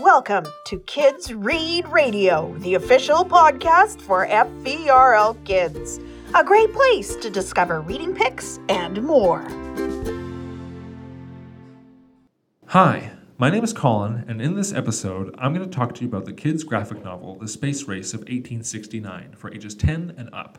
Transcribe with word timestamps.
Welcome 0.00 0.46
to 0.66 0.80
Kids 0.80 1.32
Read 1.32 1.86
Radio, 1.86 2.52
the 2.58 2.74
official 2.74 3.24
podcast 3.24 4.00
for 4.00 4.26
FVRL 4.26 5.44
Kids. 5.44 6.00
A 6.34 6.42
great 6.42 6.72
place 6.72 7.14
to 7.14 7.30
discover 7.30 7.80
reading 7.80 8.12
picks 8.12 8.58
and 8.68 9.00
more. 9.04 9.46
Hi, 12.66 13.12
my 13.38 13.50
name 13.50 13.62
is 13.62 13.72
Colin, 13.72 14.24
and 14.26 14.42
in 14.42 14.56
this 14.56 14.72
episode, 14.72 15.32
I'm 15.38 15.54
going 15.54 15.68
to 15.68 15.72
talk 15.72 15.94
to 15.94 16.00
you 16.00 16.08
about 16.08 16.24
the 16.24 16.32
kids' 16.32 16.64
graphic 16.64 17.04
novel, 17.04 17.38
The 17.38 17.46
Space 17.46 17.84
Race 17.84 18.14
of 18.14 18.22
1869, 18.22 19.34
for 19.36 19.54
ages 19.54 19.76
10 19.76 20.14
and 20.18 20.28
up. 20.32 20.58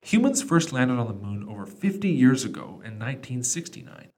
Humans 0.00 0.42
first 0.42 0.72
landed 0.72 0.98
on 0.98 1.06
the 1.06 1.12
moon 1.12 1.46
over 1.46 1.66
50 1.66 2.08
years 2.08 2.46
ago 2.46 2.80
in 2.82 2.98
1969. 2.98 4.08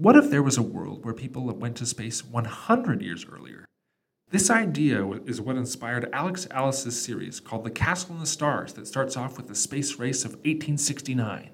What 0.00 0.16
if 0.16 0.30
there 0.30 0.42
was 0.42 0.56
a 0.56 0.62
world 0.62 1.04
where 1.04 1.12
people 1.12 1.44
went 1.44 1.76
to 1.76 1.84
space 1.84 2.24
100 2.24 3.02
years 3.02 3.26
earlier? 3.30 3.66
This 4.30 4.48
idea 4.48 5.06
is 5.26 5.42
what 5.42 5.56
inspired 5.56 6.08
Alex 6.10 6.48
Alice's 6.50 6.98
series 6.98 7.38
called 7.38 7.64
The 7.64 7.70
Castle 7.70 8.14
in 8.14 8.20
the 8.20 8.26
Stars 8.26 8.72
that 8.72 8.86
starts 8.86 9.14
off 9.14 9.36
with 9.36 9.48
the 9.48 9.54
space 9.54 9.98
race 9.98 10.24
of 10.24 10.36
1869. 10.36 11.50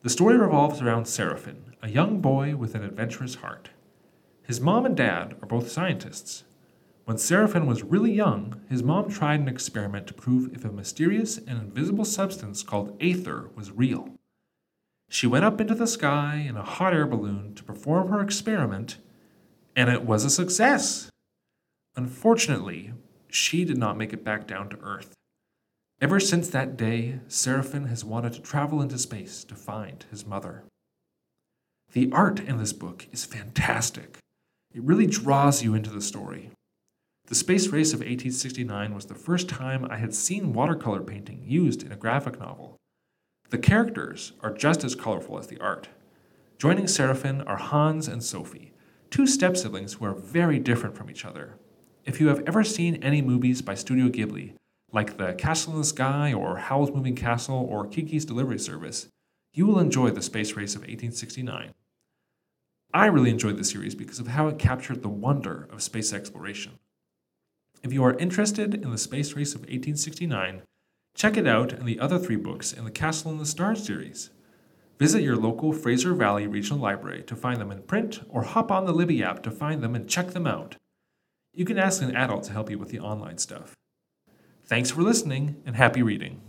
The 0.00 0.08
story 0.08 0.38
revolves 0.38 0.80
around 0.80 1.04
Seraphin, 1.04 1.74
a 1.82 1.90
young 1.90 2.22
boy 2.22 2.56
with 2.56 2.74
an 2.74 2.82
adventurous 2.82 3.34
heart. 3.34 3.68
His 4.40 4.58
mom 4.58 4.86
and 4.86 4.96
dad 4.96 5.36
are 5.42 5.48
both 5.48 5.70
scientists. 5.70 6.44
When 7.04 7.18
Seraphin 7.18 7.66
was 7.66 7.82
really 7.82 8.14
young, 8.14 8.58
his 8.70 8.82
mom 8.82 9.10
tried 9.10 9.40
an 9.40 9.48
experiment 9.48 10.06
to 10.06 10.14
prove 10.14 10.54
if 10.54 10.64
a 10.64 10.72
mysterious 10.72 11.36
and 11.36 11.60
invisible 11.60 12.06
substance 12.06 12.62
called 12.62 12.96
aether 13.02 13.50
was 13.54 13.70
real. 13.70 14.17
She 15.08 15.26
went 15.26 15.44
up 15.44 15.60
into 15.60 15.74
the 15.74 15.86
sky 15.86 16.44
in 16.46 16.56
a 16.56 16.62
hot 16.62 16.92
air 16.92 17.06
balloon 17.06 17.54
to 17.54 17.64
perform 17.64 18.08
her 18.08 18.20
experiment, 18.20 18.98
and 19.74 19.88
it 19.88 20.04
was 20.04 20.24
a 20.24 20.30
success. 20.30 21.10
Unfortunately, 21.96 22.92
she 23.28 23.64
did 23.64 23.78
not 23.78 23.96
make 23.96 24.12
it 24.12 24.24
back 24.24 24.46
down 24.46 24.68
to 24.68 24.78
Earth. 24.80 25.14
Ever 26.00 26.20
since 26.20 26.48
that 26.48 26.76
day, 26.76 27.20
Seraphin 27.26 27.88
has 27.88 28.04
wanted 28.04 28.34
to 28.34 28.40
travel 28.40 28.80
into 28.80 28.98
space 28.98 29.42
to 29.44 29.54
find 29.54 30.04
his 30.10 30.24
mother. 30.24 30.62
The 31.92 32.10
art 32.12 32.38
in 32.38 32.58
this 32.58 32.72
book 32.72 33.08
is 33.10 33.24
fantastic. 33.24 34.18
It 34.74 34.82
really 34.82 35.06
draws 35.06 35.62
you 35.62 35.74
into 35.74 35.90
the 35.90 36.02
story. 36.02 36.50
The 37.26 37.34
Space 37.34 37.68
Race 37.68 37.92
of 37.92 38.00
1869 38.00 38.94
was 38.94 39.06
the 39.06 39.14
first 39.14 39.48
time 39.48 39.86
I 39.90 39.96
had 39.96 40.14
seen 40.14 40.52
watercolor 40.52 41.00
painting 41.00 41.42
used 41.46 41.82
in 41.82 41.92
a 41.92 41.96
graphic 41.96 42.38
novel. 42.38 42.76
The 43.50 43.58
characters 43.58 44.32
are 44.42 44.52
just 44.52 44.84
as 44.84 44.94
colorful 44.94 45.38
as 45.38 45.46
the 45.46 45.58
art. 45.58 45.88
Joining 46.58 46.84
Seraphin 46.84 47.42
are 47.46 47.56
Hans 47.56 48.06
and 48.06 48.22
Sophie, 48.22 48.72
two 49.10 49.26
step 49.26 49.56
siblings 49.56 49.94
who 49.94 50.04
are 50.04 50.12
very 50.12 50.58
different 50.58 50.94
from 50.94 51.10
each 51.10 51.24
other. 51.24 51.54
If 52.04 52.20
you 52.20 52.28
have 52.28 52.42
ever 52.46 52.62
seen 52.62 53.02
any 53.02 53.22
movies 53.22 53.62
by 53.62 53.74
Studio 53.74 54.08
Ghibli, 54.08 54.52
like 54.92 55.16
The 55.16 55.32
Castle 55.32 55.72
in 55.72 55.78
the 55.78 55.84
Sky 55.86 56.30
or 56.30 56.58
Howl's 56.58 56.90
Moving 56.90 57.14
Castle 57.14 57.66
or 57.70 57.86
Kiki's 57.86 58.26
Delivery 58.26 58.58
Service, 58.58 59.08
you 59.54 59.66
will 59.66 59.78
enjoy 59.78 60.10
The 60.10 60.20
Space 60.20 60.52
Race 60.52 60.74
of 60.74 60.82
1869. 60.82 61.72
I 62.92 63.06
really 63.06 63.30
enjoyed 63.30 63.56
the 63.56 63.64
series 63.64 63.94
because 63.94 64.18
of 64.18 64.28
how 64.28 64.48
it 64.48 64.58
captured 64.58 65.00
the 65.02 65.08
wonder 65.08 65.68
of 65.72 65.82
space 65.82 66.12
exploration. 66.12 66.78
If 67.82 67.94
you 67.94 68.04
are 68.04 68.18
interested 68.18 68.74
in 68.74 68.90
The 68.90 68.98
Space 68.98 69.32
Race 69.32 69.54
of 69.54 69.62
1869, 69.62 70.62
Check 71.18 71.36
it 71.36 71.48
out 71.48 71.72
and 71.72 71.84
the 71.84 71.98
other 71.98 72.16
three 72.16 72.36
books 72.36 72.72
in 72.72 72.84
the 72.84 72.92
Castle 72.92 73.32
in 73.32 73.38
the 73.38 73.44
Stars 73.44 73.84
series. 73.84 74.30
Visit 75.00 75.20
your 75.20 75.34
local 75.34 75.72
Fraser 75.72 76.14
Valley 76.14 76.46
Regional 76.46 76.78
Library 76.78 77.24
to 77.24 77.34
find 77.34 77.60
them 77.60 77.72
in 77.72 77.82
print 77.82 78.20
or 78.28 78.42
hop 78.42 78.70
on 78.70 78.86
the 78.86 78.92
Libby 78.92 79.20
app 79.24 79.42
to 79.42 79.50
find 79.50 79.82
them 79.82 79.96
and 79.96 80.08
check 80.08 80.28
them 80.28 80.46
out. 80.46 80.76
You 81.52 81.64
can 81.64 81.76
ask 81.76 82.00
an 82.02 82.14
adult 82.14 82.44
to 82.44 82.52
help 82.52 82.70
you 82.70 82.78
with 82.78 82.90
the 82.90 83.00
online 83.00 83.38
stuff. 83.38 83.74
Thanks 84.64 84.92
for 84.92 85.02
listening 85.02 85.60
and 85.66 85.74
happy 85.74 86.04
reading. 86.04 86.40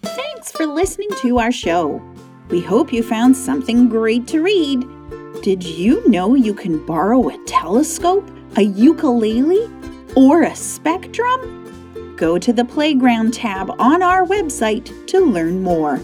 Thanks 0.00 0.50
for 0.52 0.64
listening 0.66 1.10
to 1.20 1.40
our 1.40 1.52
show. 1.52 2.00
We 2.48 2.62
hope 2.62 2.90
you 2.90 3.02
found 3.02 3.36
something 3.36 3.90
great 3.90 4.26
to 4.28 4.40
read. 4.40 4.82
Did 5.42 5.62
you 5.62 6.08
know 6.08 6.34
you 6.34 6.54
can 6.54 6.86
borrow 6.86 7.28
a 7.28 7.36
telescope, 7.44 8.26
a 8.56 8.62
ukulele, 8.62 9.68
or 10.14 10.42
a 10.42 10.54
spectrum? 10.54 12.14
Go 12.16 12.38
to 12.38 12.52
the 12.52 12.64
Playground 12.64 13.34
tab 13.34 13.70
on 13.78 14.02
our 14.02 14.26
website 14.26 15.06
to 15.06 15.20
learn 15.20 15.62
more. 15.62 16.00